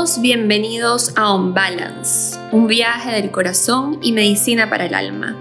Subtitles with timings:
[0.00, 5.36] todos bienvenidos a On Balance, un viaje del corazón y medicina para el alma.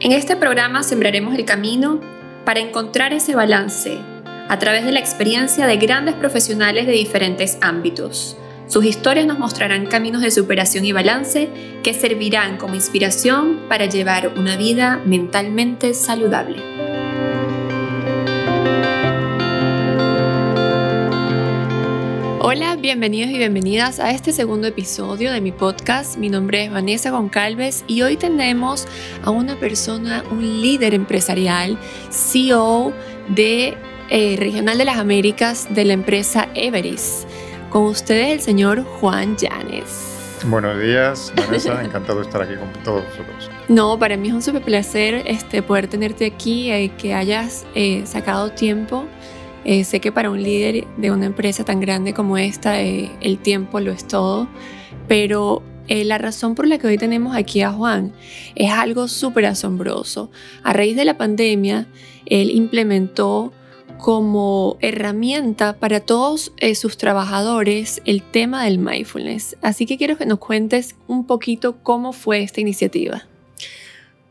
[0.00, 2.00] En este programa sembraremos el camino
[2.46, 3.98] para encontrar ese balance
[4.48, 8.38] a través de la experiencia de grandes profesionales de diferentes ámbitos.
[8.66, 11.50] Sus historias nos mostrarán caminos de superación y balance
[11.82, 16.87] que servirán como inspiración para llevar una vida mentalmente saludable.
[22.50, 26.16] Hola, bienvenidos y bienvenidas a este segundo episodio de mi podcast.
[26.16, 28.88] Mi nombre es Vanessa Goncalves y hoy tenemos
[29.22, 31.78] a una persona, un líder empresarial,
[32.10, 32.94] CEO
[33.28, 33.76] de
[34.08, 37.26] eh, Regional de las Américas de la empresa Everis.
[37.68, 40.40] Con ustedes el señor Juan Llanes.
[40.46, 43.50] Buenos días, Vanessa, encantado de estar aquí con todos vosotros.
[43.68, 47.66] No, para mí es un súper placer este, poder tenerte aquí, y eh, que hayas
[47.74, 49.04] eh, sacado tiempo
[49.68, 53.36] eh, sé que para un líder de una empresa tan grande como esta, eh, el
[53.36, 54.48] tiempo lo es todo,
[55.08, 58.14] pero eh, la razón por la que hoy tenemos aquí a Juan
[58.54, 60.30] es algo súper asombroso.
[60.62, 61.86] A raíz de la pandemia,
[62.24, 63.52] él implementó
[63.98, 69.58] como herramienta para todos sus trabajadores el tema del mindfulness.
[69.60, 73.26] Así que quiero que nos cuentes un poquito cómo fue esta iniciativa.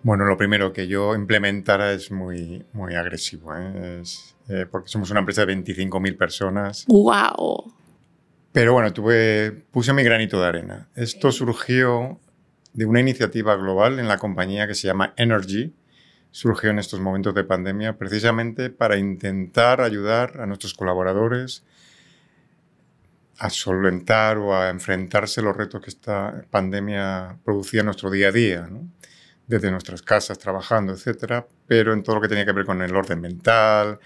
[0.02, 3.54] Bueno, lo primero que yo implementara es muy, muy agresivo.
[3.54, 6.86] Es, eh, porque somos una empresa de 25.000 personas.
[6.88, 7.74] ¡Wow!
[8.52, 10.88] Pero bueno, tuve, puse mi granito de arena.
[10.96, 12.20] Esto surgió
[12.74, 15.76] de una iniciativa global en la compañía que se llama Energy.
[16.32, 21.64] Surgió en estos momentos de pandemia precisamente para intentar ayudar a nuestros colaboradores
[23.40, 28.30] a solventar o a enfrentarse a los retos que esta pandemia producía en nuestro día
[28.30, 28.70] a día,
[29.46, 32.96] desde nuestras casas, trabajando, etcétera, pero en todo lo que tenía que ver con el
[32.96, 34.00] orden mental,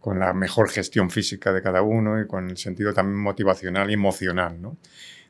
[0.00, 3.94] con la mejor gestión física de cada uno y con el sentido también motivacional y
[3.94, 4.58] emocional.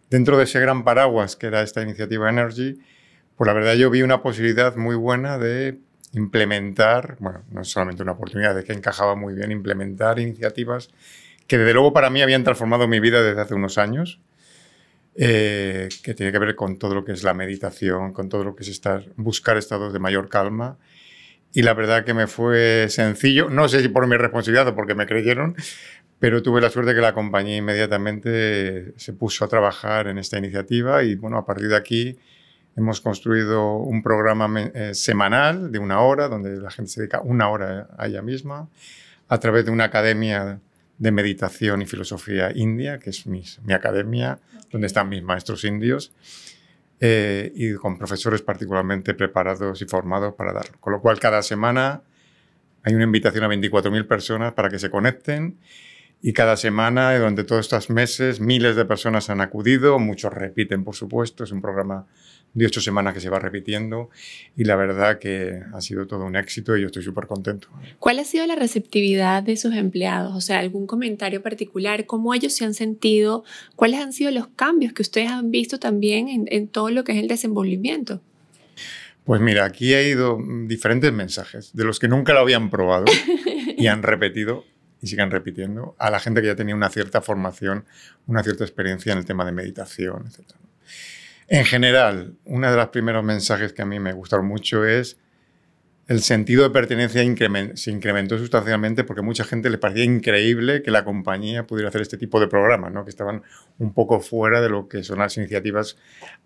[0.09, 2.79] Dentro de ese gran paraguas que era esta iniciativa Energy,
[3.37, 5.81] pues la verdad yo vi una posibilidad muy buena de
[6.13, 10.91] implementar, bueno, no es solamente una oportunidad, de que encajaba muy bien implementar iniciativas
[11.47, 14.21] que desde luego para mí habían transformado mi vida desde hace unos años,
[15.17, 18.55] eh, que tiene que ver con todo lo que es la meditación, con todo lo
[18.55, 20.79] que es estar, buscar estados de mayor calma
[21.53, 24.95] y la verdad que me fue sencillo, no sé si por mi responsabilidad o porque
[24.95, 25.57] me creyeron,
[26.19, 31.03] pero tuve la suerte que la compañía inmediatamente se puso a trabajar en esta iniciativa
[31.03, 32.19] y bueno, a partir de aquí
[32.77, 37.49] hemos construido un programa eh, semanal de una hora donde la gente se dedica una
[37.49, 38.69] hora a ella misma
[39.29, 40.61] a través de una academia
[40.99, 44.39] de meditación y filosofía india, que es mi, mi academia,
[44.71, 46.13] donde están mis maestros indios
[47.01, 50.79] eh, y con profesores particularmente preparados y formados para darlo.
[50.81, 52.03] Con lo cual, cada semana
[52.83, 55.59] hay una invitación a 24.000 personas para que se conecten
[56.23, 60.95] y cada semana, durante todos estos meses, miles de personas han acudido, muchos repiten, por
[60.95, 62.07] supuesto, es un programa
[62.53, 64.11] de ocho semanas que se va repitiendo
[64.57, 67.69] y la verdad que ha sido todo un éxito y yo estoy súper contento.
[67.99, 70.35] ¿Cuál ha sido la receptividad de sus empleados?
[70.35, 73.45] O sea, algún comentario particular, cómo ellos se han sentido,
[73.77, 77.13] cuáles han sido los cambios que ustedes han visto también en, en todo lo que
[77.13, 78.21] es el desenvolvimiento.
[79.25, 83.05] Pues mira, aquí ha ido diferentes mensajes de los que nunca lo habían probado
[83.79, 84.65] y han repetido
[85.01, 87.85] y siguen repitiendo a la gente que ya tenía una cierta formación,
[88.27, 90.53] una cierta experiencia en el tema de meditación, etc.
[91.49, 95.19] En general, uno de los primeros mensajes que a mí me gustaron mucho es
[96.07, 97.23] el sentido de pertenencia
[97.75, 102.17] se incrementó sustancialmente porque mucha gente le parecía increíble que la compañía pudiera hacer este
[102.17, 103.05] tipo de programas, ¿no?
[103.05, 103.45] que estaban
[103.79, 105.97] un poco fuera de lo que son las iniciativas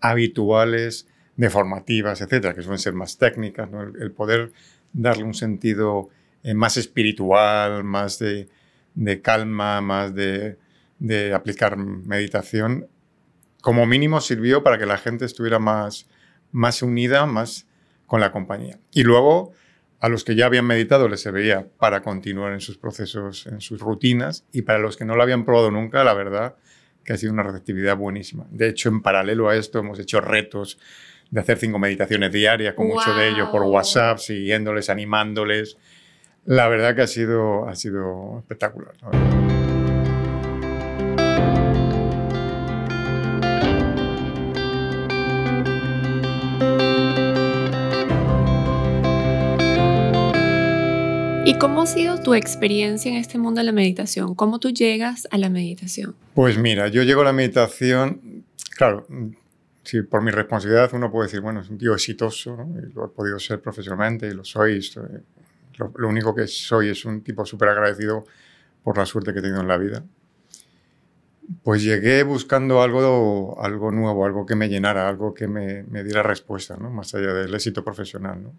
[0.01, 3.69] habituales, de formativas, etcétera, que suelen ser más técnicas.
[3.99, 4.51] El, poder
[4.93, 6.09] darle un sentido
[6.45, 8.47] eh, más espiritual, más de,
[9.23, 10.59] calma, más de,
[10.99, 12.87] de aplicar meditación,
[13.61, 16.07] como mínimo sirvió para que la gente estuviera más,
[16.51, 17.65] más unida, más
[18.05, 18.77] con la compañía.
[18.91, 19.53] Y luego,
[19.99, 23.81] a los que ya habían meditado les servía para continuar en sus procesos, en sus
[23.81, 26.57] rutinas, y para los que no lo habían probado nunca, la verdad
[27.03, 28.45] que ha sido una receptividad buenísima.
[28.51, 30.77] De hecho, en paralelo a esto, hemos hecho retos
[31.31, 35.77] de hacer cinco meditaciones diarias, con muchos de ellos por WhatsApp, siguiéndoles, animándoles.
[36.47, 38.93] La verdad que ha sido, ha sido espectacular.
[51.47, 54.35] ¿Y cómo ha sido tu experiencia en este mundo de la meditación?
[54.35, 56.15] ¿Cómo tú llegas a la meditación?
[56.35, 58.45] Pues mira, yo llego a la meditación,
[58.77, 59.07] claro,
[59.83, 62.75] si por mi responsabilidad uno puede decir, bueno, es un tío exitoso, ¿no?
[62.79, 64.79] y lo he podido ser profesionalmente y lo soy.
[65.77, 68.25] Lo, único que soy es un tipo súper agradecido
[68.83, 70.03] por la suerte que he tenido en la vida.
[71.63, 76.23] Pues llegué buscando algo, algo nuevo, algo que me llenara, algo que me, me diera
[76.23, 76.89] respuesta, ¿no?
[76.89, 78.41] más allá del éxito profesional.
[78.41, 78.53] ¿no?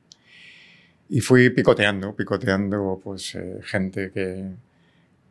[1.09, 4.53] Y fui picoteando, picoteando pues, eh, gente que,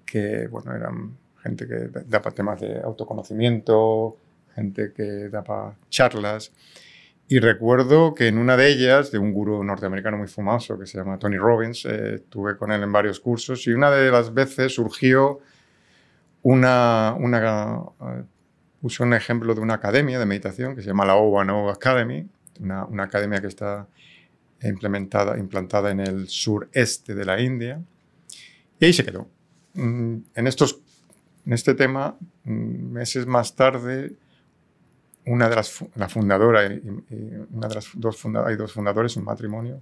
[0.06, 4.18] que, bueno, eran gente que daba temas de autoconocimiento,
[4.56, 6.52] gente que daba charlas.
[7.28, 11.00] Y recuerdo que en una de ellas, de un gurú norteamericano muy famoso que se
[11.00, 14.76] llama Tony Robbins, eh, estuve con él en varios cursos y una de las veces
[14.76, 15.40] surgió
[16.44, 17.84] una, una
[18.80, 22.28] puso un ejemplo de una academia de meditación que se llama la O1O Academy,
[22.60, 23.88] una, una, academia que está
[24.62, 27.82] implementada, implantada en el sureste de la India.
[28.80, 29.28] Y ahí se quedó.
[29.74, 30.82] Mm, en, estos,
[31.48, 34.14] en este tema, mm, meses más tarde,
[35.26, 36.82] una de las, la fundadora, y,
[37.52, 39.82] una de las dos funda, hay dos fundadores, un matrimonio,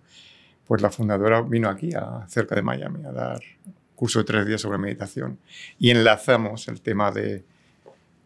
[0.65, 3.41] pues la fundadora vino aquí, a, cerca de Miami, a dar
[3.95, 5.39] curso de tres días sobre meditación
[5.77, 7.45] y enlazamos el tema de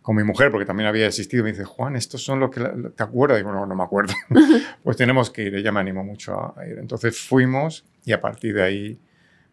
[0.07, 2.61] con mi mujer, porque también había existido, me dice, Juan, estos son los que
[2.95, 3.39] te acuerdas.
[3.39, 4.13] Digo, no, no me acuerdo.
[4.83, 6.77] pues tenemos que ir, ella me animó mucho a ir.
[6.79, 8.99] Entonces fuimos y a partir de ahí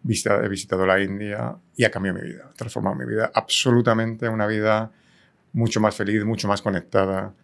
[0.04, 4.46] he visitado la India y ha cambiado mi vida, ha transformado mi vida absolutamente, una
[4.46, 4.92] vida
[5.54, 7.34] mucho más feliz, mucho más conectada,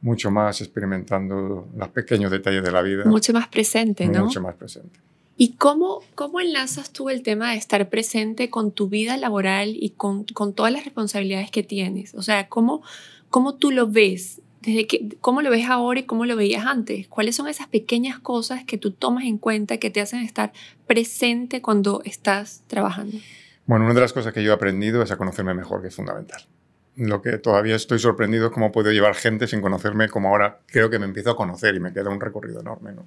[0.00, 3.04] mucho más experimentando los pequeños detalles de la vida.
[3.04, 4.24] Mucho más presente, ¿no?
[4.24, 5.00] Mucho más presente.
[5.40, 9.90] ¿Y cómo, cómo enlazas tú el tema de estar presente con tu vida laboral y
[9.90, 12.14] con, con todas las responsabilidades que tienes?
[12.14, 12.82] O sea, ¿cómo,
[13.30, 14.40] cómo tú lo ves?
[14.62, 17.06] Desde que, ¿Cómo lo ves ahora y cómo lo veías antes?
[17.06, 20.52] ¿Cuáles son esas pequeñas cosas que tú tomas en cuenta que te hacen estar
[20.88, 23.16] presente cuando estás trabajando?
[23.66, 25.94] Bueno, una de las cosas que yo he aprendido es a conocerme mejor, que es
[25.94, 26.42] fundamental.
[26.98, 30.90] Lo que todavía estoy sorprendido es cómo puedo llevar gente sin conocerme, como ahora creo
[30.90, 32.92] que me empiezo a conocer y me queda un recorrido enorme.
[32.92, 33.06] ¿no?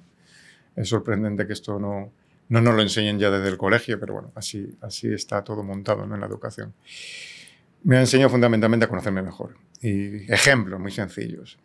[0.74, 2.10] Es sorprendente que esto no,
[2.48, 6.04] no nos lo enseñen ya desde el colegio, pero bueno, así, así está todo montado
[6.04, 6.72] en la educación.
[7.84, 9.56] Me ha enseñado fundamentalmente a conocerme mejor.
[9.82, 11.58] Y ejemplos muy sencillos.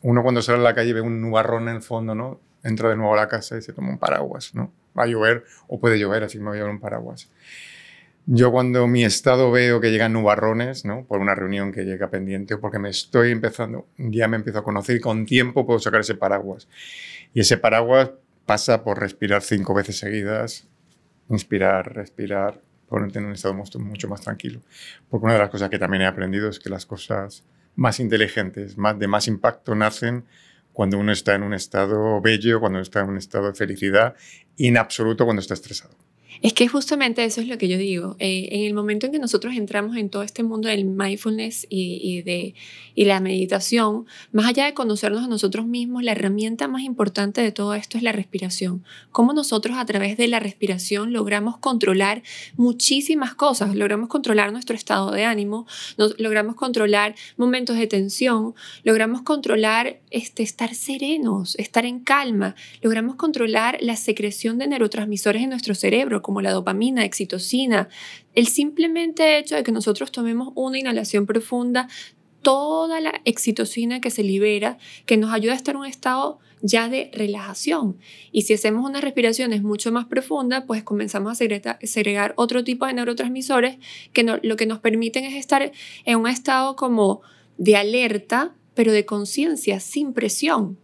[0.00, 2.40] Uno cuando sale a la calle ve un nubarrón en el fondo, ¿no?
[2.62, 4.72] Entra de nuevo a la casa y se toma un paraguas, ¿no?
[4.98, 7.28] Va a llover o puede llover, así que me voy a llevar un paraguas.
[8.28, 11.04] Yo cuando mi estado veo que llegan nubarrones, ¿no?
[11.04, 14.64] Por una reunión que llega pendiente o porque me estoy empezando, ya me empiezo a
[14.64, 16.66] conocer y con tiempo puedo sacar ese paraguas.
[17.34, 18.10] Y ese paraguas
[18.44, 20.66] pasa por respirar cinco veces seguidas,
[21.28, 24.60] inspirar, respirar, ponerte en un estado mucho más tranquilo.
[25.08, 27.44] Porque una de las cosas que también he aprendido es que las cosas
[27.76, 30.24] más inteligentes, más, de más impacto nacen
[30.72, 34.16] cuando uno está en un estado bello, cuando está en un estado de felicidad
[34.56, 35.94] y en absoluto cuando está estresado.
[36.42, 38.16] Es que justamente eso es lo que yo digo.
[38.18, 42.22] Eh, en el momento en que nosotros entramos en todo este mundo del mindfulness y,
[42.22, 42.54] de,
[42.94, 47.52] y la meditación, más allá de conocernos a nosotros mismos, la herramienta más importante de
[47.52, 48.84] todo esto es la respiración.
[49.12, 52.22] Cómo nosotros a través de la respiración logramos controlar
[52.56, 53.74] muchísimas cosas.
[53.74, 55.66] Logramos controlar nuestro estado de ánimo,
[55.96, 58.54] logramos controlar momentos de tensión,
[58.84, 65.50] logramos controlar este, estar serenos, estar en calma, logramos controlar la secreción de neurotransmisores en
[65.50, 67.88] nuestro cerebro como la dopamina, excitocina,
[68.34, 71.86] el simplemente hecho de que nosotros tomemos una inhalación profunda,
[72.42, 76.88] toda la excitocina que se libera, que nos ayuda a estar en un estado ya
[76.88, 77.96] de relajación.
[78.32, 81.34] Y si hacemos unas respiraciones mucho más profundas, pues comenzamos a
[81.80, 83.76] segregar, otro tipo de neurotransmisores
[84.12, 85.70] que lo que nos permiten es estar
[86.04, 87.20] en un estado como
[87.56, 90.76] de alerta, pero de conciencia, sin presión.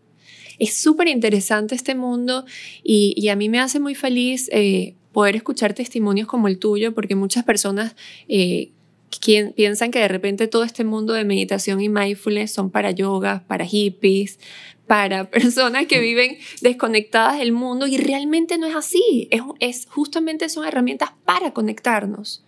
[0.61, 2.45] Es súper interesante este mundo
[2.85, 7.15] y, a mí me hace muy feliz eh, poder escuchar testimonios como el tuyo, porque
[7.15, 7.95] muchas personas
[8.29, 8.73] eh,
[9.21, 13.43] quien, piensan que de repente todo este mundo de meditación y mindfulness son para yogas,
[13.43, 14.39] para hippies,
[14.87, 20.49] para personas que viven desconectadas del mundo y realmente no es así, es, es justamente
[20.49, 22.45] son herramientas para conectarnos.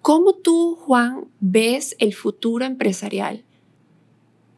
[0.00, 3.44] ¿Cómo tú, Juan, ves el futuro empresarial?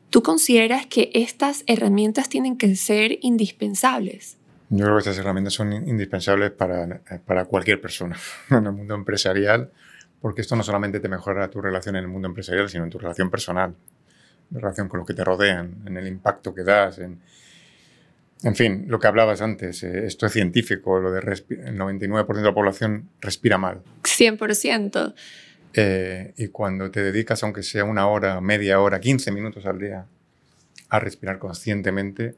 [0.08, 4.38] ¿Tú consideras que estas herramientas tienen que ser indispensables?
[4.76, 8.16] Yo creo que estas herramientas son indispensables para, para cualquier persona
[8.50, 9.70] en el mundo empresarial,
[10.20, 12.98] porque esto no solamente te mejora tu relación en el mundo empresarial, sino en tu
[12.98, 13.74] relación personal,
[14.52, 17.20] en relación con lo que te rodean, en el impacto que das, en,
[18.42, 22.42] en fin, lo que hablabas antes, eh, esto es científico, lo de el 99% de
[22.42, 23.80] la población respira mal.
[24.02, 25.14] 100%.
[25.72, 30.06] Eh, y cuando te dedicas, aunque sea una hora, media hora, 15 minutos al día,
[30.88, 32.34] a respirar conscientemente,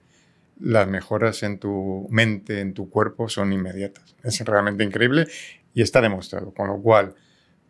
[0.58, 4.16] las mejoras en tu mente, en tu cuerpo, son inmediatas.
[4.22, 5.26] Es realmente increíble
[5.75, 6.52] y está demostrado.
[6.52, 7.14] Con lo cual,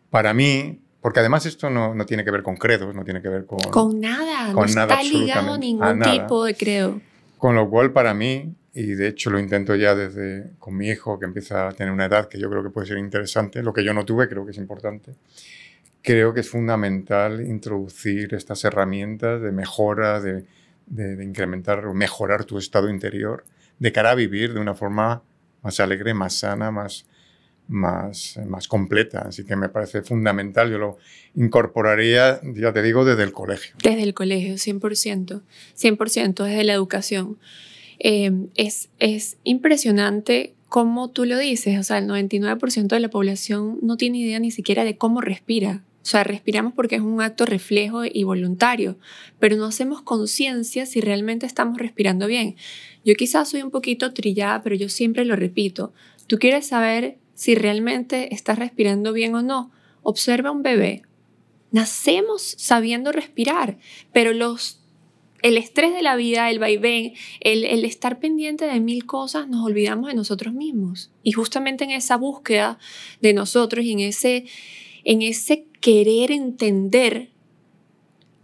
[0.09, 3.29] para mí, porque además esto no, no tiene que ver con credos, no tiene que
[3.29, 3.59] ver con...
[3.59, 7.01] Con nada, no está ligado a ningún tipo de credo.
[7.37, 11.19] Con lo cual, para mí, y de hecho lo intento ya desde con mi hijo,
[11.19, 13.83] que empieza a tener una edad que yo creo que puede ser interesante, lo que
[13.83, 15.15] yo no tuve, creo que es importante,
[16.01, 20.45] creo que es fundamental introducir estas herramientas de mejora, de,
[20.87, 23.45] de, incrementar o mejorar tu estado interior
[23.79, 25.21] de cara a vivir de una forma
[25.61, 27.05] más alegre, más sana, más,
[27.67, 29.21] más, más completa.
[29.27, 30.71] Así que me parece fundamental.
[30.71, 30.97] Yo lo
[31.35, 33.75] incorporaría, ya te digo, desde el colegio.
[33.83, 35.41] Desde el colegio, 100%.
[35.77, 37.37] 100% desde la educación.
[37.99, 41.79] Eh, es, es impresionante cómo tú lo dices.
[41.79, 45.83] O sea, el 99% de la población no tiene idea ni siquiera de cómo respira.
[46.07, 48.97] O sea, respiramos porque es un acto reflejo y voluntario,
[49.39, 52.55] pero no hacemos conciencia si realmente estamos respirando bien.
[53.03, 55.91] Yo quizás soy un poquito trillada, pero yo siempre lo repito.
[56.27, 59.69] Tú quieres saber si realmente estás respirando bien o no.
[60.01, 61.01] Observa un bebé.
[61.71, 63.77] Nacemos sabiendo respirar,
[64.13, 64.81] pero los
[65.41, 69.65] el estrés de la vida, el vaivén, el, el, estar pendiente de mil cosas, nos
[69.65, 71.11] olvidamos de nosotros mismos.
[71.21, 72.79] Y justamente en esa búsqueda
[73.19, 74.45] de nosotros y en ese,
[75.07, 77.29] en ese querer entender,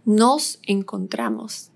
[0.06, 1.70] nos encontramos.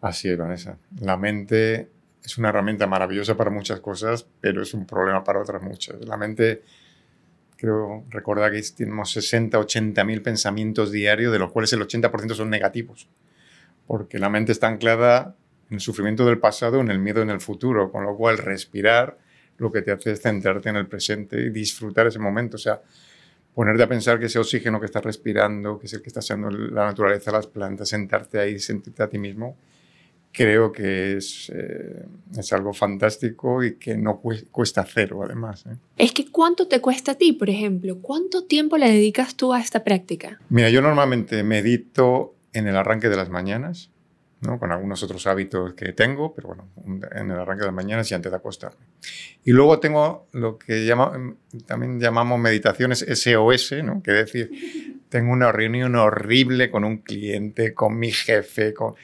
[0.00, 0.78] Así es, Vanessa.
[1.00, 1.90] La mente
[2.22, 5.96] es una herramienta maravillosa para muchas cosas, pero es un problema para otras muchas.
[6.06, 6.62] La mente,
[7.56, 12.50] creo, recordar que tenemos 60, 80 mil pensamientos diarios, de los cuales el 80% son
[12.50, 13.08] negativos,
[13.88, 15.34] porque la mente está anclada
[15.70, 19.18] en el sufrimiento del pasado, en el miedo en el futuro, con lo cual respirar
[19.56, 22.54] lo que te hace es centrarte en el presente y disfrutar ese momento.
[22.54, 22.80] O sea,
[23.54, 26.50] ponerte a pensar que ese oxígeno que estás respirando, que es el que está haciendo
[26.50, 29.56] la naturaleza, las plantas, sentarte ahí, sentirte a ti mismo,
[30.32, 32.04] creo que es, eh,
[32.36, 35.64] es algo fantástico y que no cuesta cero además.
[35.66, 35.76] ¿eh?
[35.96, 37.98] Es que ¿cuánto te cuesta a ti, por ejemplo?
[38.02, 40.40] ¿Cuánto tiempo le dedicas tú a esta práctica?
[40.48, 43.90] Mira, yo normalmente medito en el arranque de las mañanas,
[44.44, 44.58] ¿no?
[44.58, 46.68] con algunos otros hábitos que tengo, pero bueno,
[47.12, 48.84] en el arranque de las mañanas y antes de acostarme.
[49.44, 51.12] Y luego tengo lo que llama,
[51.66, 54.02] también llamamos meditaciones SOS, ¿no?
[54.02, 54.50] que decir,
[55.08, 58.94] tengo una reunión horrible con un cliente, con mi jefe, con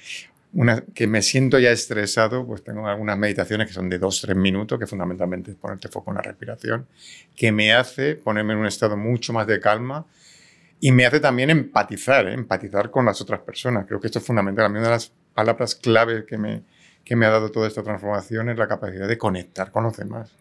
[0.52, 4.78] una, que me siento ya estresado, pues tengo algunas meditaciones que son de 2-3 minutos,
[4.78, 6.86] que fundamentalmente es ponerte foco en la respiración,
[7.36, 10.06] que me hace ponerme en un estado mucho más de calma
[10.80, 12.32] y me hace también empatizar, ¿eh?
[12.32, 13.86] empatizar con las otras personas.
[13.86, 14.64] Creo que esto es fundamental.
[14.64, 16.62] A mí una de las palabras clave que me,
[17.04, 20.32] que me ha dado toda esta transformación es la capacidad de conectar con los demás,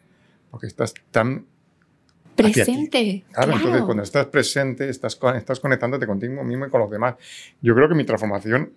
[0.52, 1.46] porque estás tan
[2.36, 3.26] presente.
[3.32, 7.16] Claro, entonces cuando estás presente, estás, estás conectándote contigo mismo y con los demás.
[7.62, 8.74] Yo creo que mi transformación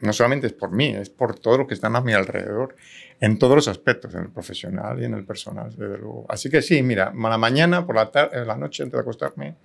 [0.00, 2.76] no solamente es por mí, es por todo lo que están a mi alrededor,
[3.20, 6.26] en todos los aspectos, en el profesional y en el personal, desde luego.
[6.28, 9.56] Así que sí, mira, a la mañana, por la tarde, la noche, antes de acostarme,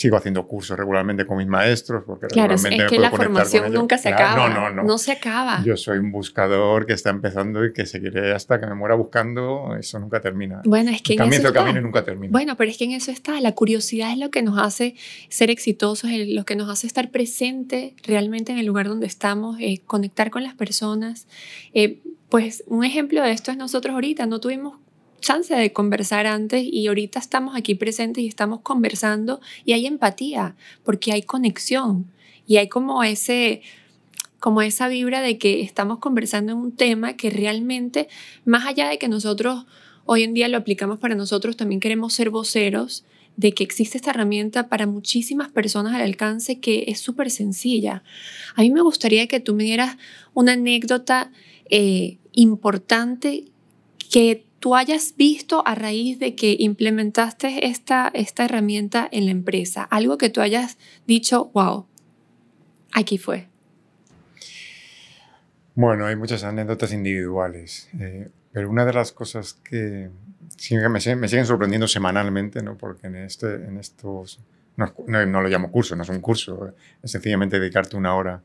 [0.00, 4.08] sigo haciendo cursos regularmente con mis maestros porque claro, es que la formación nunca se
[4.08, 4.48] acaba.
[4.48, 4.82] No, no, no.
[4.82, 5.62] No se acaba.
[5.62, 9.76] Yo soy un buscador que está empezando y que seguiré hasta que me muera buscando.
[9.78, 10.62] Eso nunca termina.
[10.64, 12.32] Bueno, es que en eso el camino nunca termina.
[12.32, 13.38] Bueno, pero es que en eso está.
[13.42, 14.94] La curiosidad es lo que nos hace
[15.28, 19.58] ser exitosos, es lo que nos hace estar presente realmente en el lugar donde estamos,
[19.60, 21.28] eh, conectar con las personas.
[21.74, 24.24] Eh, pues un ejemplo de esto es nosotros ahorita.
[24.24, 24.78] No tuvimos
[25.20, 30.56] chance de conversar antes y ahorita estamos aquí presentes y estamos conversando y hay empatía
[30.84, 32.10] porque hay conexión
[32.46, 33.62] y hay como ese
[34.38, 38.08] como esa vibra de que estamos conversando en un tema que realmente
[38.44, 39.66] más allá de que nosotros
[40.06, 43.04] hoy en día lo aplicamos para nosotros también queremos ser voceros
[43.36, 48.02] de que existe esta herramienta para muchísimas personas al alcance que es súper sencilla.
[48.54, 49.96] A mí me gustaría que tú me dieras
[50.34, 51.32] una anécdota
[51.70, 53.44] eh, importante
[54.10, 59.82] que tú hayas visto a raíz de que implementaste esta, esta herramienta en la empresa?
[59.82, 61.86] Algo que tú hayas dicho, wow,
[62.92, 63.48] aquí fue.
[65.74, 70.10] Bueno, hay muchas anécdotas individuales, eh, pero una de las cosas que
[70.70, 72.76] me, me, siguen sorprendiendo semanalmente, ¿no?
[72.76, 74.40] porque en, este, en estos,
[74.76, 78.42] no, no, lo llamo curso, no es un curso, es sencillamente dedicarte una hora.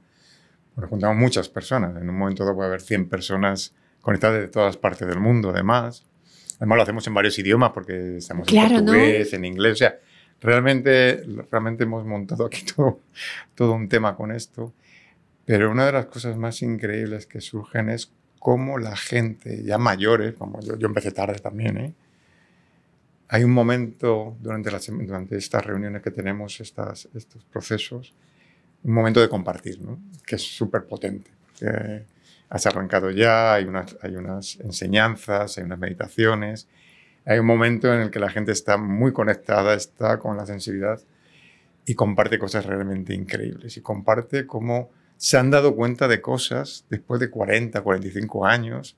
[0.74, 3.74] Porque juntamos muchas personas, en un momento dado puede haber 100 personas
[4.06, 6.06] conectadas de todas partes del mundo, además.
[6.58, 10.00] Además lo hacemos en varios idiomas porque estamos en portugués, en inglés, o sea,
[10.40, 13.00] realmente, realmente hemos montado aquí todo,
[13.56, 14.72] todo un tema con esto.
[15.44, 20.36] Pero una de las cosas más increíbles que surgen es cómo la gente, ya mayores,
[20.36, 21.94] como yo, yo empecé tarde también, ¿eh?
[23.28, 28.14] hay un momento durante, las, durante estas reuniones que tenemos, estas, estos procesos,
[28.84, 29.98] un momento de compartir, ¿no?
[30.28, 31.32] que es súper potente
[32.50, 36.68] has arrancado ya, hay unas, hay unas enseñanzas, hay unas meditaciones,
[37.26, 41.02] hay un momento en el que la gente está muy conectada, está con la sensibilidad
[41.86, 47.20] y comparte cosas realmente increíbles y comparte cómo se han dado cuenta de cosas después
[47.20, 48.98] de 40, 45 años,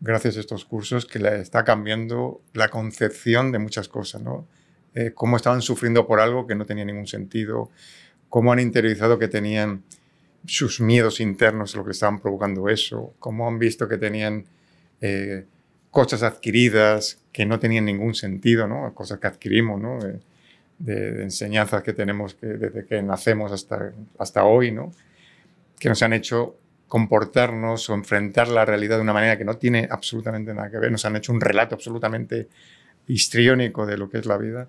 [0.00, 4.46] gracias a estos cursos, que le está cambiando la concepción de muchas cosas, ¿no?
[4.94, 7.70] eh, cómo estaban sufriendo por algo que no tenía ningún sentido,
[8.28, 9.84] cómo han interiorizado que tenían
[10.46, 14.44] sus miedos internos, lo que estaban provocando eso, cómo han visto que tenían
[15.00, 15.44] eh,
[15.90, 18.92] cosas adquiridas que no tenían ningún sentido, ¿no?
[18.94, 19.98] cosas que adquirimos, ¿no?
[19.98, 20.20] de,
[21.22, 24.92] enseñanzas que tenemos desde que nacemos hasta, hasta hoy, ¿no?
[25.78, 29.88] que nos han hecho comportarnos o enfrentar la realidad de una manera que no tiene
[29.90, 32.48] absolutamente nada que ver, nos han hecho un relato absolutamente
[33.08, 34.68] histriónico de lo que es la vida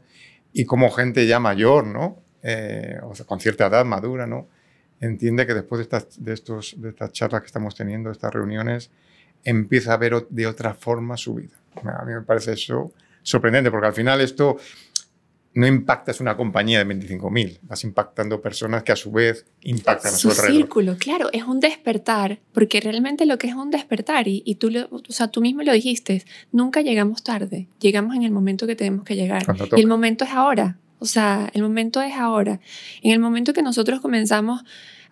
[0.51, 2.17] y como gente ya mayor, ¿no?
[2.41, 4.47] Eh, o sea, con cierta edad madura, ¿no?
[5.01, 8.91] Entiende que después de estas, de, estos, de estas charlas que estamos teniendo, estas reuniones,
[9.43, 11.55] empieza a ver de otra forma su vida.
[11.83, 12.91] A mí me parece eso
[13.23, 14.57] sorprendente, porque al final esto
[15.53, 20.17] no impactas una compañía de 25.000, vas impactando personas que a su vez impactan a
[20.17, 24.43] su, su círculo, claro, es un despertar, porque realmente lo que es un despertar, y,
[24.45, 28.67] y tú, o sea, tú mismo lo dijiste, nunca llegamos tarde, llegamos en el momento
[28.67, 29.43] que tenemos que llegar.
[29.75, 32.59] Y el momento es ahora, o sea, el momento es ahora.
[33.01, 34.61] En el momento que nosotros comenzamos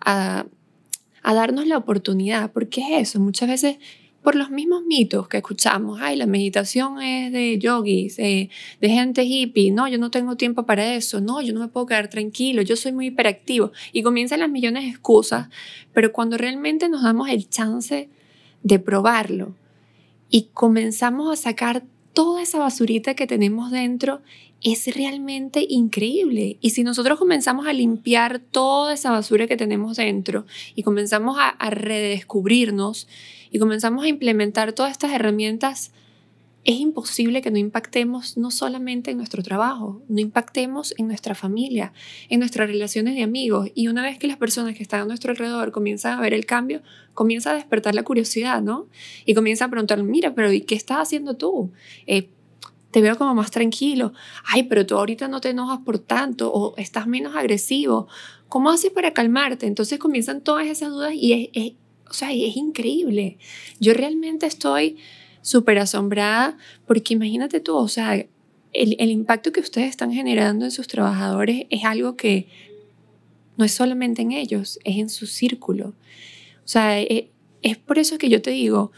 [0.00, 0.46] a,
[1.22, 3.78] a darnos la oportunidad, porque es eso, muchas veces
[4.22, 6.00] por los mismos mitos que escuchamos.
[6.02, 9.70] Ay, la meditación es de yogis, eh, de gente hippie.
[9.70, 11.20] No, yo no tengo tiempo para eso.
[11.20, 12.60] No, yo no me puedo quedar tranquilo.
[12.62, 13.72] Yo soy muy hiperactivo.
[13.92, 15.48] Y comienzan las millones de excusas.
[15.94, 18.10] Pero cuando realmente nos damos el chance
[18.62, 19.54] de probarlo
[20.28, 24.20] y comenzamos a sacar toda esa basurita que tenemos dentro,
[24.62, 26.58] es realmente increíble.
[26.60, 31.70] Y si nosotros comenzamos a limpiar toda esa basura que tenemos dentro y comenzamos a,
[31.70, 33.08] redescubrirnos,
[33.50, 35.92] y comenzamos a implementar todas estas herramientas,
[36.64, 41.94] es imposible que no impactemos no solamente en nuestro trabajo, no impactemos en nuestra familia,
[42.28, 43.70] en nuestras relaciones de amigos.
[43.74, 46.44] Y una vez que las personas que están a nuestro alrededor comienzan a ver el
[46.44, 46.82] cambio,
[47.14, 48.86] comienza a despertar la curiosidad, ¿no?
[49.24, 51.70] Y comienza a preguntar, mira, pero ¿y qué estás haciendo tú?
[52.06, 52.28] Eh,
[52.90, 54.12] te veo como más tranquilo.
[54.44, 58.08] Ay, pero tú ahorita no te enojas por tanto o estás menos agresivo.
[58.48, 59.66] ¿Cómo haces para calmarte?
[59.66, 61.72] Entonces comienzan todas esas dudas y es
[62.08, 63.38] o sea, es increíble.
[63.80, 64.96] Yo realmente estoy
[65.42, 70.70] súper asombrada porque imagínate tú, o sea, el, el, impacto que ustedes están generando en
[70.70, 72.48] sus trabajadores es algo que
[73.56, 75.88] no es solamente en ellos, es en su círculo.
[76.64, 77.24] O sea, es,
[77.62, 78.92] es por eso que yo te digo,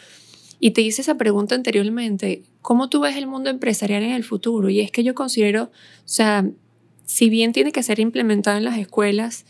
[0.60, 4.68] y te hice esa pregunta anteriormente, ¿cómo tú ves el mundo empresarial en el futuro?
[4.68, 5.70] Y es que yo considero, o
[6.04, 6.46] sea,
[7.06, 9.46] si bien tiene que ser implementado en las escuelas,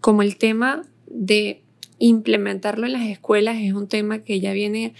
[0.00, 1.62] como el tema de
[1.98, 4.94] implementarlo en las escuelas es un tema que ya viene,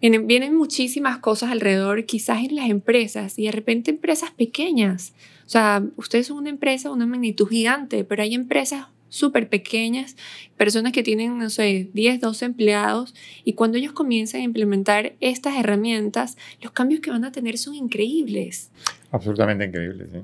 [0.00, 5.12] vienen, vienen muchísimas cosas alrededor, quizás en las empresas y de repente empresas pequeñas.
[5.46, 10.16] O sea, ustedes son una empresa, una magnitud gigante, pero hay empresas súper pequeñas,
[10.56, 15.58] personas que tienen, no sé, 10, 12 empleados, y cuando ellos comienzan a implementar estas
[15.58, 18.70] herramientas, los cambios que van a tener son increíbles.
[19.10, 20.18] Absolutamente increíbles, sí.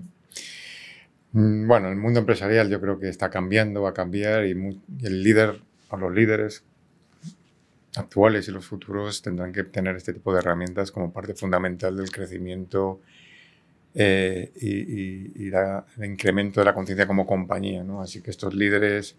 [1.32, 5.22] Mm, bueno, el mundo empresarial yo creo que está cambiando, va a cambiar y el
[5.22, 6.64] líder a los líderes
[7.94, 12.10] actuales y los futuros tendrán que tener este tipo de herramientas como parte fundamental del
[12.10, 13.02] crecimiento
[14.00, 17.82] eh, y, el incremento de la conciencia como compañía.
[17.82, 18.00] ¿no?
[18.00, 19.16] Así que estos líderes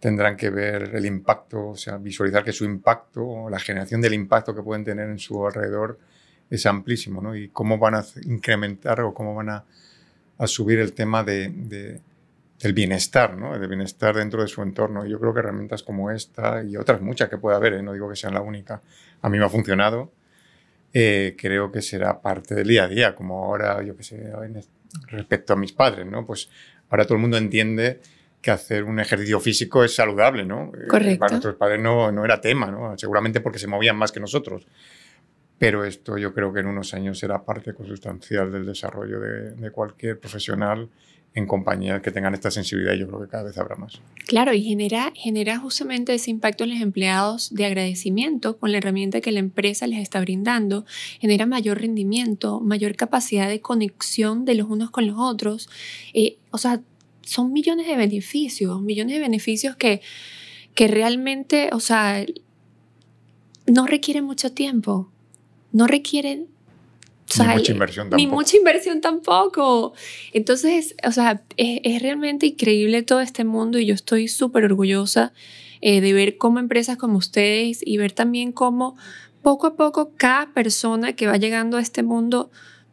[0.00, 4.54] tendrán que ver el impacto, o sea, visualizar que su impacto, la generación del impacto
[4.54, 5.98] que pueden tener en su alrededor
[6.50, 7.34] es amplísimo, ¿no?
[7.34, 9.64] Y cómo van a incrementar o cómo van a,
[10.46, 12.00] subir el tema de
[12.64, 13.58] del bienestar, ¿no?
[13.58, 15.04] del bienestar dentro de su entorno.
[15.04, 17.82] Yo creo que herramientas como esta y otras muchas que pueda haber, ¿eh?
[17.82, 18.80] no digo que sean la única,
[19.20, 20.12] a mí me ha funcionado,
[20.96, 24.30] eh, creo que será parte del día a día, como ahora, yo que sé,
[25.08, 26.24] respecto a mis padres, ¿no?
[26.24, 26.48] Pues
[26.88, 28.00] ahora todo el mundo entiende
[28.40, 30.70] que hacer un ejercicio físico es saludable, ¿no?
[30.72, 31.18] Eh, Correcto.
[31.18, 32.96] Para nuestros padres no, no era tema, ¿no?
[32.96, 34.68] Seguramente porque se movían más que nosotros.
[35.58, 39.70] Pero esto yo creo que en unos años será parte consustancial del desarrollo de, de
[39.72, 40.88] cualquier profesional
[41.34, 44.00] en compañías que tengan esta sensibilidad, yo creo que cada vez habrá más.
[44.26, 49.20] Claro, y genera, genera justamente ese impacto en los empleados de agradecimiento con la herramienta
[49.20, 50.86] que la empresa les está brindando,
[51.20, 55.68] genera mayor rendimiento, mayor capacidad de conexión de los unos con los otros.
[56.12, 56.80] Eh, o sea,
[57.22, 60.02] son millones de beneficios, millones de beneficios que,
[60.76, 62.24] que realmente, o sea,
[63.66, 65.10] no requieren mucho tiempo,
[65.72, 66.53] no requieren
[67.38, 68.16] ni mucha inversión tampoco.
[68.16, 69.94] Ni mucha inversión tampoco.
[70.32, 75.32] Entonces, o sea, es, realmente increíble todo este mundo y yo estoy súper orgullosa
[75.80, 78.96] eh, de ver cómo empresas como ustedes y ver también cómo
[79.42, 82.50] poco a poco cada persona que va llegando a este mundo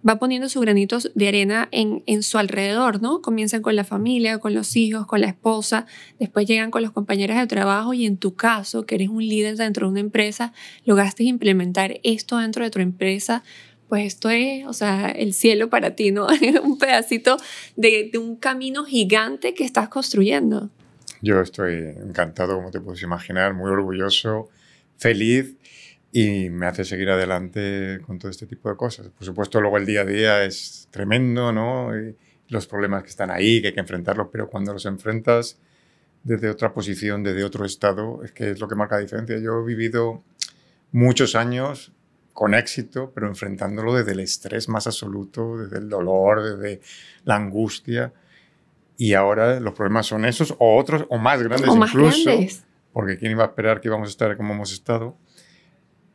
[0.08, 3.22] va poniendo sus granitos de arena en, en su alrededor, ¿no?
[3.22, 5.86] Comienzan con la familia, con los hijos, con la esposa,
[6.20, 9.58] después llegan con los compañeros de trabajo y en tu caso, que eres un líder
[9.58, 10.54] dentro de una empresa,
[10.86, 13.44] lograste implementar esto dentro de tu empresa
[13.92, 16.26] pues esto es, o sea, el cielo para ti, ¿no?
[16.64, 17.36] un pedacito
[17.76, 20.70] de, un camino gigante que estás construyendo.
[21.22, 24.48] Yo estoy encantado, como te puedes imaginar, muy orgulloso,
[24.96, 25.58] feliz
[26.14, 29.10] y me hace seguir adelante con todo este tipo de cosas.
[29.10, 31.92] Por supuesto, luego el día a día es tremendo, ¿no?
[32.48, 35.60] Los problemas que están ahí, que hay que enfrentarlos, pero cuando los enfrentas
[36.24, 39.38] desde otra posición, desde otro estado, es que es lo que marca la diferencia.
[39.40, 40.24] Yo he vivido
[40.94, 41.92] muchos años
[42.34, 46.82] con éxito, pero enfrentándolo desde el estrés más absoluto, desde el dolor, desde
[47.24, 48.14] la angustia.
[48.98, 52.30] Y ahora los problemas son esos o otros o más grandes O más incluso.
[52.30, 52.64] grandes.
[52.94, 55.18] Porque quién iba a esperar que íbamos a estar como hemos estado.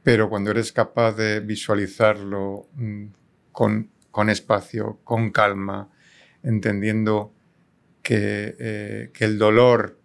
[0.03, 3.07] Pero cuando eres capaz de visualizarlo mm,
[3.51, 5.91] con, con espacio, con calma,
[6.43, 7.33] entendiendo
[8.03, 9.99] que, eh, que el dolor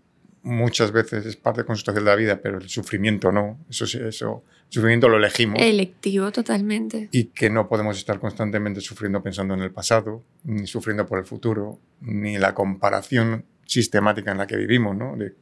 [0.43, 3.59] muchas veces es parte consustancial de la vida, pero el sufrimiento no.
[3.69, 4.43] Eso sí, eso.
[4.71, 5.61] Sufrimiento lo elegimos.
[5.61, 7.09] Electivo totalmente.
[7.11, 11.25] Y que no podemos estar constantemente sufriendo pensando en el pasado, ni sufriendo por el
[11.25, 15.17] futuro, ni la comparación sistemática en la que vivimos, ¿no?
[15.17, 15.33] De-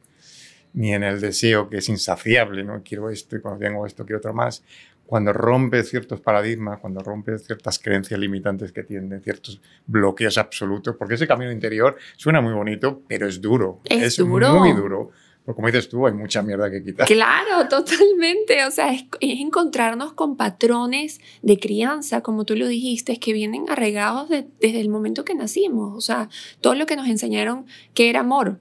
[0.72, 2.82] ni en el deseo que es insaciable, ¿no?
[2.82, 4.64] Quiero esto y cuando tengo esto quiero otro más.
[5.06, 11.14] Cuando rompes ciertos paradigmas, cuando rompes ciertas creencias limitantes que tienen, ciertos bloqueos absolutos, porque
[11.14, 13.80] ese camino interior suena muy bonito, pero es duro.
[13.84, 14.54] Es duro.
[14.58, 15.10] muy duro.
[15.44, 17.06] Porque como dices tú, hay mucha mierda que quitar.
[17.06, 18.64] Claro, totalmente.
[18.66, 23.64] O sea, es, es encontrarnos con patrones de crianza, como tú lo dijiste, que vienen
[23.68, 25.96] arraigados de- desde el momento que nacimos.
[25.96, 26.28] O sea,
[26.60, 28.60] todo lo que nos enseñaron que era amor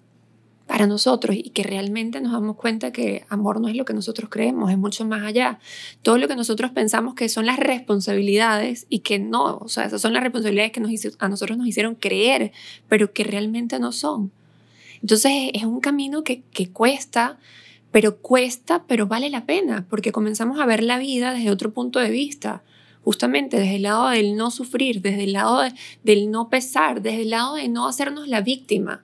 [0.68, 4.30] para nosotros y que realmente nos damos cuenta que amor no es lo que nosotros
[4.30, 5.60] creemos, es mucho más allá.
[6.04, 10.00] Todo lo que nosotros pensamos que son las responsabilidades y que no, o sea, esas
[10.02, 12.52] son las responsabilidades que nos hizo- a nosotros nos hicieron creer,
[12.88, 14.32] pero que realmente no son.
[15.02, 17.38] Entonces es un camino que, cuesta,
[17.92, 22.00] pero cuesta, pero vale la pena, porque comenzamos a ver la vida desde otro punto
[22.00, 22.64] de vista,
[23.04, 27.22] justamente desde el lado del no sufrir, desde el lado de- del no pesar, desde
[27.24, 29.04] el lado de no hacernos la víctima.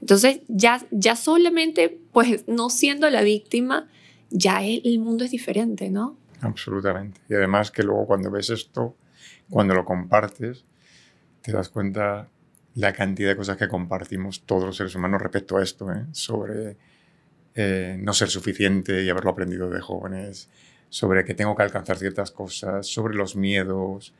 [0.00, 3.86] Entonces ya, ya solamente, pues no siendo la víctima,
[4.30, 6.16] ya el mundo es diferente, ¿no?
[6.40, 7.20] Absolutamente.
[7.28, 8.96] Y además que luego cuando ves esto,
[9.50, 10.64] cuando lo compartes,
[11.42, 12.28] te das cuenta
[12.74, 16.04] la cantidad de cosas que compartimos todos los seres humanos respecto a esto, ¿eh?
[16.12, 16.76] sobre
[17.54, 20.48] eh, no ser suficiente y haberlo aprendido de jóvenes,
[20.88, 24.14] sobre que tengo que alcanzar ciertas cosas, sobre los miedos.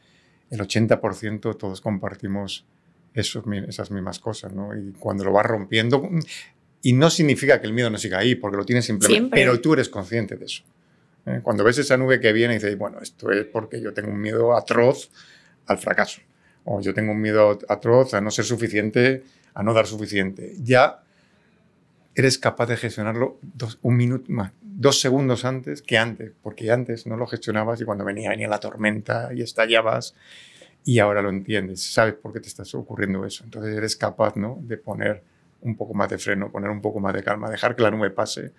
[0.51, 2.67] El 80% todos compartimos
[3.15, 4.77] esos esas mismas cosas, ¿no?
[4.77, 6.09] Y cuando lo vas rompiendo,
[6.83, 9.41] y no significa que el miedo no siga ahí, porque lo tienes simplemente, Siempre.
[9.41, 10.63] pero tú eres consciente de eso.
[11.27, 11.41] ¿eh?
[11.43, 14.21] Cuando ves esa nube que viene y dices, bueno, esto es porque yo tengo un
[14.21, 15.11] miedo atroz
[15.67, 16.21] al fracaso,
[16.65, 19.23] o yo tengo un miedo atroz a no ser suficiente,
[19.55, 20.55] a no dar suficiente.
[20.63, 21.03] Ya
[22.15, 27.07] eres capaz de gestionarlo dos, un minuto más, dos segundos antes que antes, porque antes
[27.07, 30.15] no lo gestionabas y cuando venía, venía la tormenta y estallabas
[30.85, 33.45] y ahora lo entiendes, sabes por qué te está ocurriendo eso.
[33.45, 34.59] Entonces eres capaz ¿no?
[34.63, 35.23] de poner
[35.63, 38.11] un poco más de freno, poner un poco más de calma, dejar que la nube
[38.11, 38.53] pase.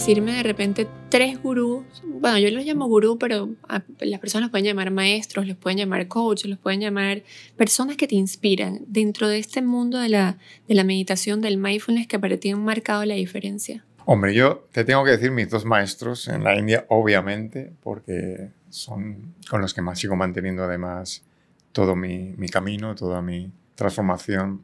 [0.00, 4.50] Decirme de repente tres gurús, bueno, yo los llamo gurú, pero a- las personas los
[4.50, 7.22] pueden llamar maestros, los pueden llamar coaches, los pueden llamar
[7.58, 12.06] personas que te inspiran dentro de este mundo de la, de la meditación, del mindfulness
[12.06, 13.84] que para ti han marcado la diferencia.
[14.06, 19.34] Hombre, yo te tengo que decir mis dos maestros en la India, obviamente, porque son
[19.50, 21.22] con los que más sigo manteniendo además
[21.72, 24.62] todo mi, mi camino, toda mi transformación,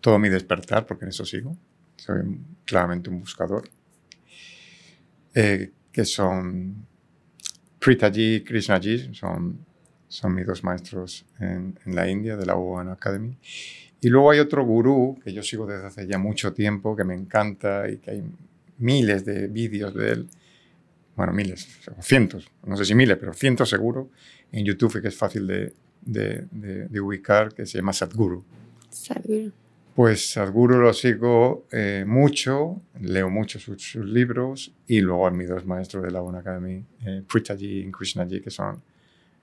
[0.00, 1.54] todo mi despertar, porque en eso sigo.
[1.96, 2.22] Soy
[2.64, 3.68] claramente un buscador.
[5.34, 6.86] Eh, que son
[7.78, 9.58] Pritaji Krishnaji, son,
[10.08, 13.36] son mis dos maestros en, en la India, de la One Academy.
[14.00, 17.14] Y luego hay otro gurú que yo sigo desde hace ya mucho tiempo, que me
[17.14, 18.22] encanta y que hay
[18.78, 20.28] miles de vídeos de él,
[21.16, 21.66] bueno, miles,
[22.00, 24.10] cientos, no sé si miles, pero cientos seguro,
[24.52, 28.44] en YouTube que es fácil de, de- de- de ubicar, que se llama Sadhguru.
[28.90, 29.52] Sadhguru.
[29.98, 35.48] Pues Sadhguru lo sigo eh, mucho, leo mucho sus, sus libros y luego a mis
[35.48, 38.80] dos maestros de la One Academy, eh, Pritaji y Krishnaji, que son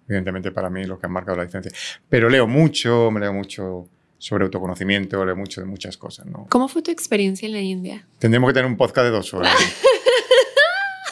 [0.07, 1.73] evidentemente para mí los que han marcado la diferencia.
[2.07, 6.25] Pero leo mucho, me leo mucho sobre autoconocimiento, leo mucho de muchas cosas.
[6.25, 6.47] ¿no?
[6.49, 8.07] ¿Cómo fue tu experiencia en la India?
[8.17, 9.51] Tendremos que tener un podcast de dos horas.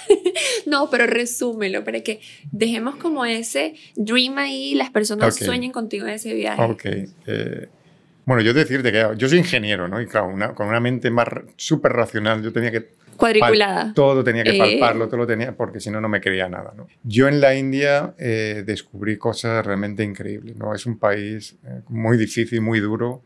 [0.65, 2.21] No, pero resúmelo para que
[2.53, 5.43] dejemos como ese dream ahí las personas Ok.
[5.43, 6.61] sueñen contigo en ese viaje.
[6.63, 6.85] Ok.
[7.27, 7.67] eh,
[8.25, 10.01] bueno, yo decirte que yo soy ingeniero, ¿no?
[10.01, 13.93] Y claro, una- con una mente más súper racional, yo tenía que cuadriculada.
[13.93, 16.73] todo tenía que eh, palparlo, todo lo tenía, porque si no, no me creía nada.
[16.75, 16.87] ¿no?
[17.03, 20.55] Yo en la India eh, descubrí cosas realmente increíbles.
[20.55, 20.73] ¿no?
[20.73, 23.21] Es un país eh, muy difícil, muy duro,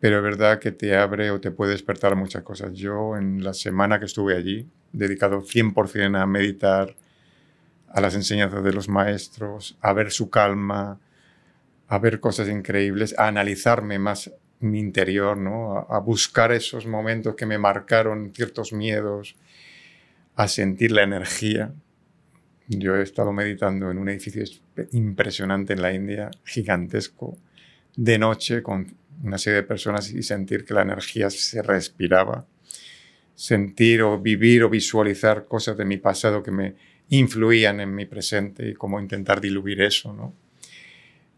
[0.00, 2.72] pero es verdad que te abre o te puede despertar muchas cosas.
[2.74, 6.94] Yo en la semana que estuve allí, dedicado 100% a meditar,
[7.88, 10.98] a las enseñanzas de los maestros, a ver su calma,
[11.88, 15.86] a ver cosas increíbles, a analizarme más mi interior, ¿no?
[15.88, 19.36] a, buscar esos momentos que me marcaron ciertos miedos,
[20.36, 21.72] a sentir la energía.
[22.66, 24.42] Yo he estado meditando en un edificio
[24.92, 27.36] impresionante en la India, gigantesco,
[27.94, 32.46] de noche con una serie de personas y sentir que la energía se respiraba.
[33.34, 36.74] Sentir o vivir o visualizar cosas de mi pasado que me
[37.10, 40.32] influían en mi presente y cómo intentar diluir eso, ¿no?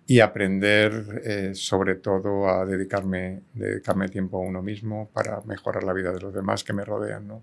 [0.06, 5.92] Y aprender eh, sobre todo a dedicarme, dedicarme tiempo a uno mismo para mejorar la
[5.92, 7.26] vida de los demás que me rodean.
[7.26, 7.42] ¿no?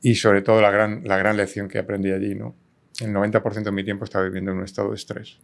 [0.00, 2.54] Y sobre todo la gran, la gran lección que aprendí allí, ¿no?
[3.00, 5.38] el 90% de mi tiempo estaba viviendo en un estado de estrés.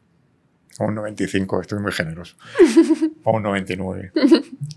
[0.78, 2.36] O un 95, estoy muy generoso.
[3.24, 4.12] o un 99.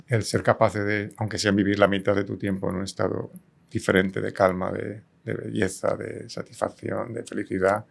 [0.08, 3.32] El ser capaz de, aunque sea vivir la mitad de tu tiempo en un estado
[3.70, 7.86] diferente de calma, de, de belleza, de satisfacción, de felicidad,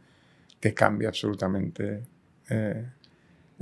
[0.59, 2.03] te cambia absolutamente
[2.51, 2.87] eh,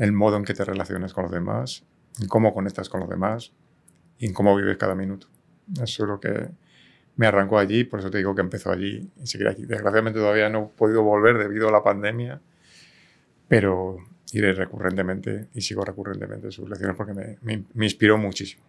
[0.00, 1.84] el modo en que te relacionas con los demás,
[2.20, 3.52] en cómo conectas con los demás
[4.18, 5.28] y en cómo vives cada minuto.
[5.74, 6.48] Eso es lo que
[7.16, 9.66] me arrancó allí, por eso te digo que empezó allí y seguiré aquí.
[9.66, 12.40] Desgraciadamente todavía no he podido volver debido a la pandemia,
[13.46, 13.98] pero
[14.32, 18.64] iré recurrentemente y sigo recurrentemente sus lecciones porque me, inspiró muchísimo.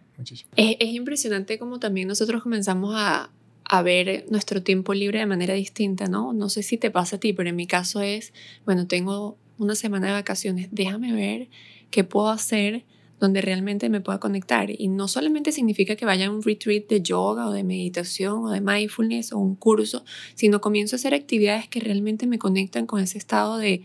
[0.54, 3.30] es, impresionante como también nosotros comenzamos a,
[3.64, 6.34] a ver nuestro tiempo libre de manera distinta, ¿no?
[6.34, 8.34] No sé si te pasa a ti, pero en mi caso es,
[8.66, 11.48] bueno, tengo una semana de vacaciones, déjame ver
[11.90, 12.84] qué puedo hacer
[13.22, 14.68] donde realmente me pueda conectar.
[14.76, 18.50] Y no solamente significa que vaya a un retreat de yoga o de meditación o
[18.50, 23.00] de mindfulness o un curso, sino comienzo a hacer actividades que realmente me conectan con
[23.00, 23.84] ese estado de,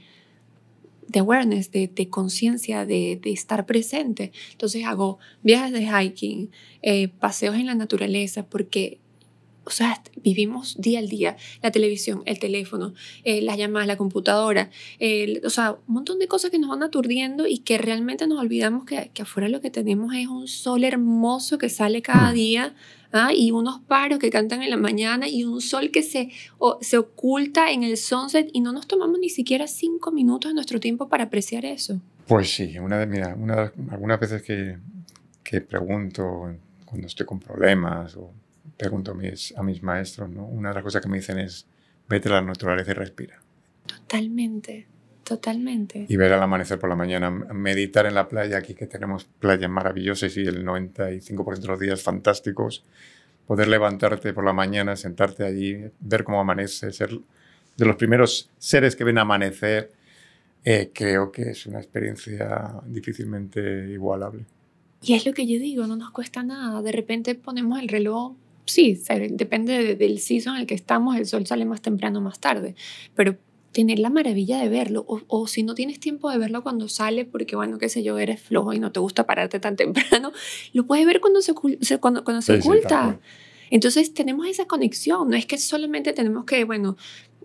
[1.08, 4.32] de awareness, de, de conciencia, de, de, estar presente.
[4.54, 6.50] Entonces hago viajes de hiking,
[6.82, 9.00] eh, paseos en la naturaleza, porque
[9.68, 12.94] o sea, vivimos día al día, la televisión, el teléfono,
[13.26, 14.70] eh, las llamadas, la computadora,
[15.44, 18.86] o sea, un montón de cosas que nos van aturdiendo y que realmente nos olvidamos
[18.86, 22.34] que, que afuera lo que tenemos es un sol hermoso que sale cada mm.
[22.34, 22.76] día
[23.12, 23.32] ¿ah?
[23.36, 26.30] y unos paros que cantan en la mañana y un sol que se,
[26.82, 30.80] se oculta en el sunset y no nos tomamos ni siquiera cinco minutos de nuestro
[30.80, 32.00] tiempo para apreciar eso.
[32.26, 34.78] Pues sí, una de, mira, una, algunas veces que,
[35.44, 36.54] que pregunto
[36.86, 38.32] cuando estoy con problemas o
[38.78, 40.46] pregunto a mis, a mis maestros, ¿no?
[40.46, 41.66] Una de las cosas que me dicen es,
[42.08, 43.42] vete a la naturaleza y respira.
[43.86, 44.88] Totalmente,
[45.24, 46.06] totalmente.
[46.08, 49.70] Y ver al amanecer por la mañana, meditar en la playa, aquí que tenemos playas
[49.70, 52.84] maravillosas y el 95% de los días fantásticos,
[53.46, 57.12] poder levantarte por la mañana, sentarte allí, ver cómo amanece, ser
[57.78, 59.92] de los primeros seres que ven amanecer,
[60.64, 64.46] eh, creo que es una experiencia difícilmente igualable.
[65.02, 66.82] Y es lo que yo digo, no nos cuesta nada.
[66.82, 68.34] De repente ponemos el reloj
[68.68, 69.02] sí,
[69.32, 72.76] depende del season en el que estamos, el sol sale más temprano o más tarde,
[73.16, 73.38] pero
[73.72, 77.56] tener la maravilla de verlo, o, si no tienes tiempo de verlo cuando sale, porque
[77.56, 80.32] bueno, qué sé yo, eres flojo y no te gusta pararte tan temprano,
[80.74, 83.20] lo puedes ver cuando se, cuando, cuando se oculta.
[83.70, 86.96] Entonces tenemos esa conexión, no es que solamente tenemos que, bueno,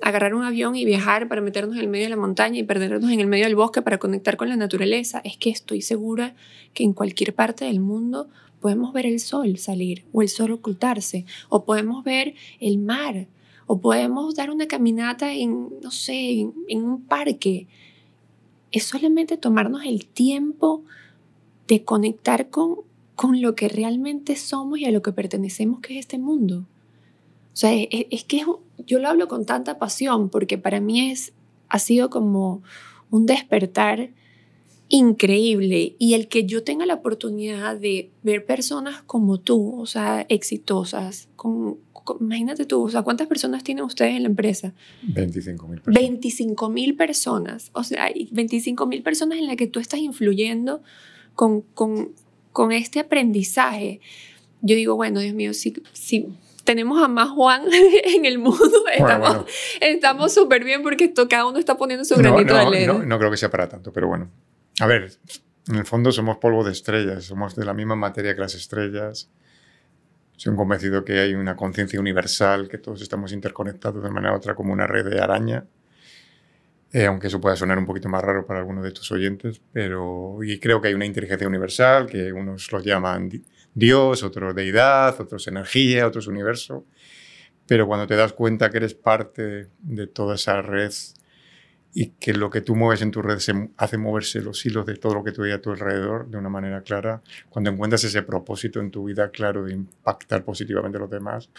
[0.01, 3.11] agarrar un avión y viajar para meternos en el medio de la montaña y perdernos
[3.11, 6.35] en el medio del bosque para conectar con la naturaleza, es que estoy segura
[6.75, 8.29] que en cualquier parte del mundo
[8.63, 13.27] podemos ver el sol salir o el sol ocultarse, o podemos ver el mar,
[13.67, 17.67] o podemos dar una caminata en, no sé, en, un parque.
[18.71, 20.85] Es solamente tomarnos el tiempo
[21.69, 22.77] de conectar con,
[23.17, 26.67] con lo que realmente somos y a lo que pertenecemos, que es este mundo.
[27.53, 28.45] O sea, es, es que
[28.87, 31.33] yo lo hablo con tanta pasión porque para mí es,
[31.69, 32.63] ha sido como
[33.11, 34.11] un despertar
[34.93, 40.27] increíble y el que yo tenga la oportunidad de ver personas como tú, o sea,
[40.29, 41.79] exitosas, con,
[42.21, 44.75] imagínate tú, o sea, ¿cuántas personas tienen ustedes en la empresa?
[45.03, 46.03] 25 mil personas.
[46.03, 50.83] 25 mil personas, o sea, 25 mil personas en las que tú estás influyendo
[51.35, 52.11] con, con,
[52.53, 54.01] con este aprendizaje.
[54.61, 56.29] Yo digo, bueno, Dios mío, si, si
[56.65, 57.63] tenemos a más Juan
[58.05, 58.85] en el mundo,
[59.81, 62.93] estamos súper bien porque esto, cada uno está poniendo su granito de arena.
[62.93, 64.29] No, no creo que sea para tanto, pero bueno.
[64.81, 65.13] A ver,
[65.69, 69.31] en el fondo somos polvo de estrellas, somos de la misma materia que las estrellas.
[70.37, 74.55] Soy convencido que hay una conciencia universal, que todos estamos interconectados de manera u otra
[74.55, 75.67] como una red de araña.
[76.93, 80.43] Eh, aunque eso pueda sonar un poquito más raro para algunos de tus oyentes, pero
[80.43, 83.31] y creo que hay una inteligencia universal, que unos los llaman
[83.73, 86.85] Dios, otros deidad, otros energía, otros universo,
[87.67, 90.93] pero cuando te das cuenta que eres parte de toda esa red
[91.95, 94.97] y que lo que tú mueves en tu red se hace moverse los hilos de
[94.97, 98.23] todo lo que tú hay a tu alrededor de una manera clara, cuando encuentras ese
[98.23, 101.51] propósito en tu vida claro de impactar positivamente a los demás,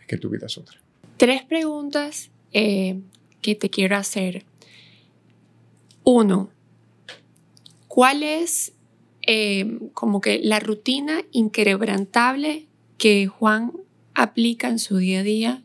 [0.00, 0.78] es que tu vida es otra.
[1.18, 3.00] Tres preguntas eh,
[3.42, 4.44] que te quiero hacer.
[6.02, 6.50] Uno,
[7.88, 8.72] ¿cuál es
[9.26, 12.66] eh, como que la rutina inquebrantable
[12.96, 13.72] que Juan
[14.14, 15.63] aplica en su día a día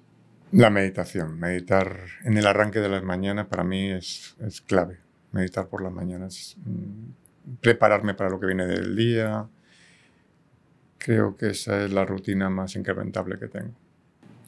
[0.51, 4.99] la meditación, meditar en el arranque de las mañanas para mí es, es clave.
[5.31, 9.47] Meditar por las mañanas, mm, prepararme para lo que viene del día.
[10.97, 13.73] Creo que esa es la rutina más incrementable que tengo.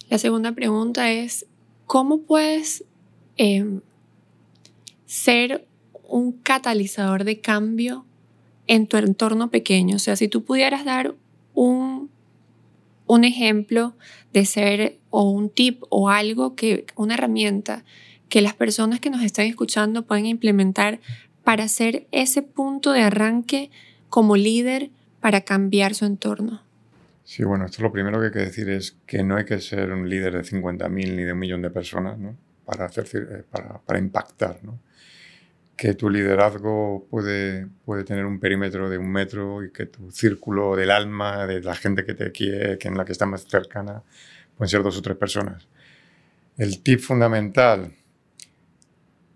[0.09, 1.45] La segunda pregunta es,
[1.85, 2.83] ¿cómo puedes
[3.37, 3.81] em,
[5.05, 5.65] ser
[6.03, 8.05] un catalizador de cambio
[8.67, 9.95] en tu entorno pequeño?
[9.95, 11.15] O sea, si tú pudieras dar
[11.53, 12.10] un
[13.13, 13.93] un ejemplo
[14.31, 17.83] de ser o un tip o algo que, una herramienta
[18.29, 21.01] que las personas que nos están escuchando pueden implementar
[21.43, 23.69] para hacer ese punto de arranque
[24.07, 26.61] como líder para cambiar su entorno?
[27.25, 29.91] Sí, bueno, esto lo primero que hay que decir es que no hay que ser
[29.91, 32.37] un líder de 50.000 ni de un millón de personas ¿no?
[32.63, 34.59] para, hacer, eh, para, para impactar.
[34.63, 34.79] ¿no?
[35.81, 40.75] Que tu liderazgo puede, puede tener un perímetro de un metro y que tu círculo
[40.75, 44.03] del alma, de la gente que te quiere, que en la que está más cercana,
[44.55, 45.67] pueden ser dos o tres personas.
[46.55, 47.95] El tip fundamental,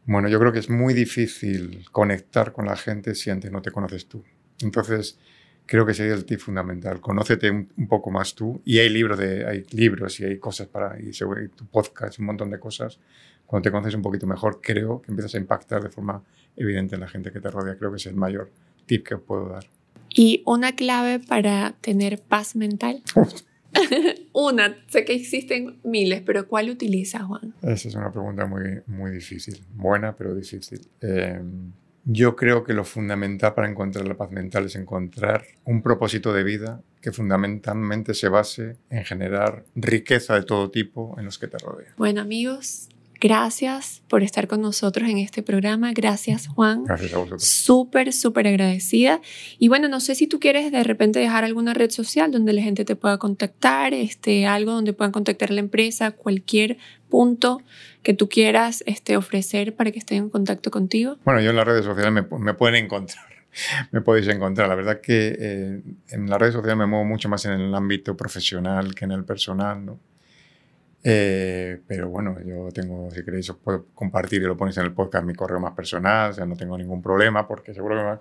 [0.05, 3.71] bueno, yo creo que es muy difícil conectar con la gente si antes no te
[3.71, 4.23] conoces tú.
[4.61, 5.17] Entonces,
[5.65, 7.01] creo que sería el tip fundamental.
[7.01, 8.61] Conócete un, poco más tú.
[8.65, 12.51] Y hay libros, hay libros y hay cosas para, y, y tu podcast, un montón
[12.51, 12.99] de cosas
[13.45, 16.23] cuando te conoces un poquito mejor, creo que empiezas a impactar de forma
[16.55, 17.75] evidente en la gente que te rodea.
[17.77, 18.51] Creo que es el mayor
[18.85, 19.65] tip que puedo dar.
[20.09, 23.03] ¿Y una clave para tener paz mental?
[24.33, 27.53] una, sé que existen miles, pero ¿cuál utilizas, Juan?
[27.61, 30.87] Esa es una pregunta muy, muy difícil, buena, pero difícil.
[31.01, 31.73] Em,
[32.05, 36.43] yo creo que lo fundamental para encontrar la paz mental es encontrar un propósito de
[36.43, 41.57] vida que fundamentalmente se base en generar riqueza de todo tipo en los que te
[41.57, 41.93] rodean.
[41.97, 45.91] Bueno amigos, Gracias por estar con nosotros en este programa.
[45.93, 46.83] Gracias, Juan.
[46.83, 47.43] Gracias a vosotros.
[47.43, 49.21] Súper, súper agradecida.
[49.57, 52.61] Y bueno, no sé si tú quieres de repente dejar alguna red social donde la
[52.61, 56.77] gente te pueda contactar, este, algo donde puedan contactar la empresa, cualquier
[57.09, 57.61] punto
[58.03, 61.17] que tú quieras este, ofrecer para que estén en contacto contigo.
[61.23, 63.25] Bueno, yo en las redes sociales me, me pueden encontrar.
[63.91, 64.67] Me podéis encontrar.
[64.67, 68.15] La verdad que eh, en las redes sociales me muevo mucho más en el ámbito
[68.17, 69.99] profesional que en el personal, ¿no?
[71.07, 74.91] Eh, pero bueno, yo tengo, si queréis, os puedo compartir y lo ponéis en el
[74.91, 78.17] podcast mi correo más personal, o sea, no tengo ningún problema porque seguro que me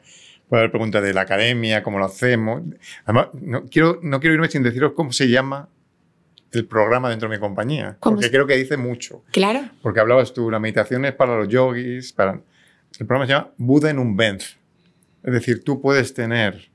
[0.46, 2.60] puede haber preguntas de la academia, cómo lo hacemos.
[3.06, 5.70] Además, no quiero, no quiero irme sin deciros cómo se llama
[6.52, 9.24] el programa dentro de mi compañía, porque creo que dice mucho.
[9.32, 9.62] Claro.
[9.80, 12.38] Porque hablabas tú, la meditación es para los yogis, para...
[12.98, 14.58] El programa se llama Buda en un Benz.
[15.22, 16.68] Es decir, tú puedes tener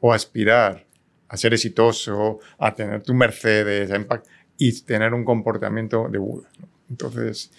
[0.00, 0.84] o aspirar
[1.28, 6.48] a ser exitoso, a tener tu Mercedes, a impact y tener un comportamiento de Buda.
[6.90, 7.50] Entonces,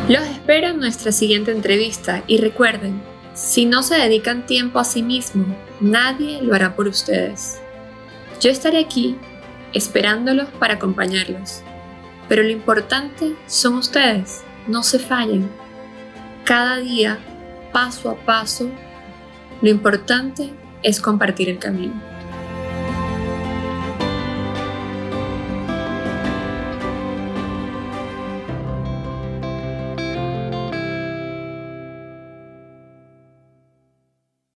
[0.10, 3.00] Los espero en nuestra siguiente entrevista y recuerden,
[3.40, 5.46] si no se dedican tiempo a sí mismo,
[5.80, 7.62] nadie lo hará por ustedes.
[8.42, 9.16] Yo estaré aquí
[9.72, 11.62] esperándolos para acompañarlos.
[12.28, 15.50] Pero lo importante son ustedes, no se fallen.
[16.44, 17.18] Cada día,
[17.72, 18.70] paso a paso,
[19.62, 20.50] lo importante
[20.84, 22.09] es compartir el camino.